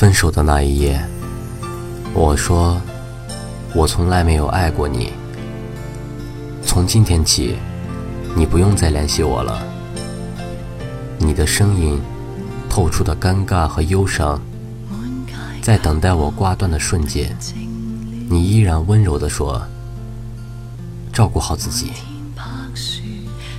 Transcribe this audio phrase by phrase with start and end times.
[0.00, 0.98] 分手的那一夜，
[2.14, 2.80] 我说
[3.74, 5.12] 我从来没有爱过你。
[6.64, 7.58] 从今天起，
[8.34, 9.62] 你不用再联系我了。
[11.18, 12.00] 你的声音
[12.66, 14.40] 透出的尴尬和忧伤，
[15.60, 17.36] 在等待我挂断的瞬间，
[18.30, 19.60] 你依然温柔地说
[21.12, 21.92] ：“照顾好自己。”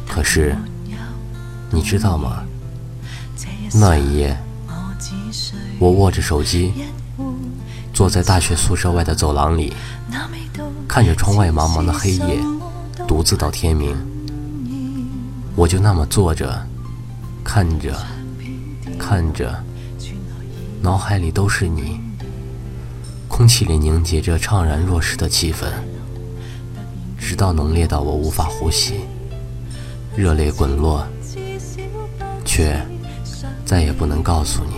[0.09, 0.55] 可是，
[1.69, 2.41] 你知道吗？
[3.75, 4.35] 那一夜，
[5.79, 6.73] 我握着手机，
[7.93, 9.73] 坐在大学宿舍外的走廊里，
[10.87, 12.39] 看着窗外茫茫的黑夜，
[13.07, 13.95] 独自到天明。
[15.55, 16.67] 我就那么坐着，
[17.43, 17.95] 看着，
[18.97, 19.63] 看着，
[20.81, 21.99] 脑海里都是你，
[23.27, 25.65] 空气里凝结着怅然若失的气氛，
[27.17, 29.01] 直到浓烈到我无法呼吸，
[30.15, 31.05] 热泪滚落，
[32.45, 32.79] 却。
[33.65, 34.73] 再也不能告诉你，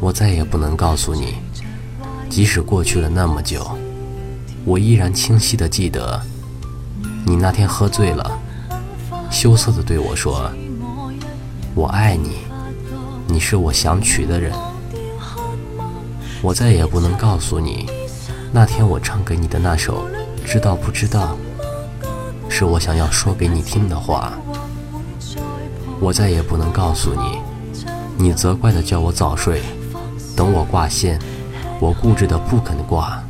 [0.00, 1.34] 我再也不能告诉你，
[2.28, 3.66] 即使过去了那么久，
[4.64, 6.20] 我依然清晰的记得，
[7.26, 8.38] 你那天喝醉了，
[9.30, 10.50] 羞涩的对我说
[11.74, 12.38] ：“我爱你，
[13.26, 14.52] 你是我想娶的人。”
[16.40, 17.90] 我再也不能告诉你，
[18.52, 20.08] 那天我唱给你的那首
[20.48, 21.36] 《知道不知道》，
[22.48, 24.32] 是我想要说给你听的话。
[26.00, 27.40] 我再也不能告诉你，
[28.16, 29.60] 你责怪的叫我早睡，
[30.38, 31.18] 等我挂线，
[31.80, 33.20] 我固执的不肯挂。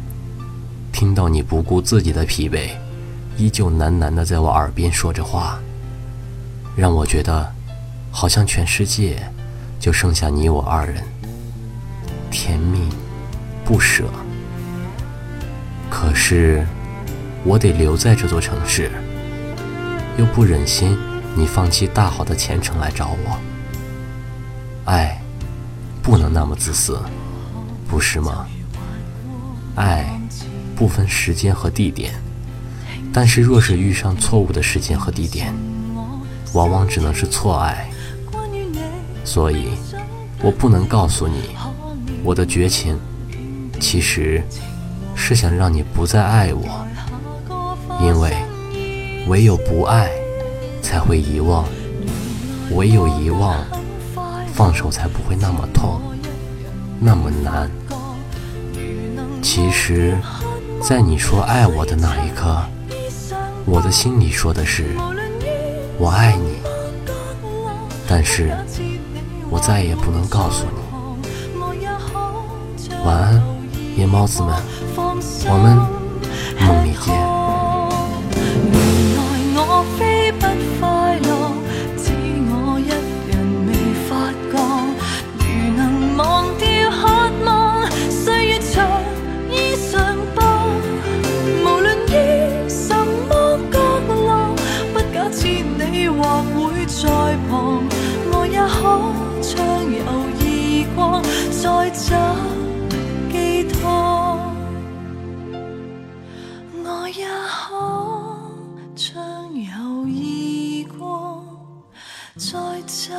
[0.93, 2.69] 听到你不顾自己的疲惫，
[3.39, 5.59] 依旧喃喃的在我耳边说着话，
[6.77, 7.51] 让我觉得，
[8.11, 9.23] 好像全世界
[9.81, 11.03] 就剩下你我二人，
[12.31, 12.91] 甜蜜
[13.65, 14.05] 不舍。
[15.89, 16.67] 可是，
[17.43, 18.91] 我得留在这座城市，
[20.19, 20.95] 又不忍心。
[21.35, 23.39] 你放弃大好的前程来找我，
[24.85, 25.18] 爱
[26.09, 26.99] 不能那么自私，
[27.87, 28.47] 不是吗？
[29.75, 30.19] 爱
[30.75, 32.15] 不分时间和地点，
[33.13, 35.53] 但是若是遇上错误的时间和地点，
[36.55, 37.91] 往往只能是错爱。
[39.23, 39.73] 所以，
[40.41, 41.51] 我不能告诉你，
[42.25, 42.99] 我的绝情
[43.79, 44.43] 其实
[45.15, 46.87] 是想让你不再爱我，
[48.01, 48.35] 因为
[49.27, 50.11] 唯有不爱。
[50.81, 51.67] 才会遗忘，
[52.71, 53.63] 唯有遗忘，
[54.59, 56.01] 放手才不会那么痛，
[56.99, 57.71] 那么难。
[59.41, 60.19] 其实，
[60.83, 62.61] 在你说爱我的那一刻，
[63.65, 64.97] 我的心里说的是
[65.97, 66.57] 我爱你，
[68.09, 68.51] 但是
[69.49, 70.81] 我再也不能告诉你。
[73.05, 73.41] 晚安，
[73.97, 74.53] 夜猫子们，
[74.97, 75.79] 我们
[76.67, 77.58] 梦里见。
[96.19, 97.07] 或会在
[97.49, 97.87] 旁
[98.33, 98.81] 我也可
[99.41, 99.55] 畅
[99.95, 100.03] 游
[100.45, 102.09] 异国再找
[103.31, 103.79] 寄托
[106.85, 107.63] 我也可
[108.97, 109.15] 畅
[109.55, 111.45] 游异国
[112.37, 113.15] 再找